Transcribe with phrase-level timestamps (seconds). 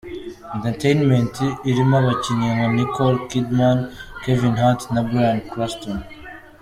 [0.55, 1.33] Entertainment,
[1.69, 3.79] irimo abakinnyi nka Nicole Kidman,
[4.23, 5.99] Kevin Hart na Bryan Cranston.